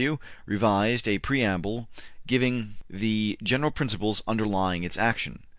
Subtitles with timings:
[0.01, 0.17] W.
[0.47, 1.87] revised a preamble
[2.25, 5.43] giving the general principles underlying its action.